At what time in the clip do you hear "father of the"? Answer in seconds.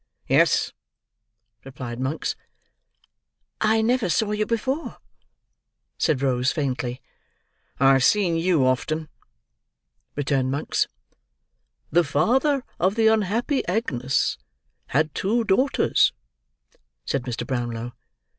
12.03-13.05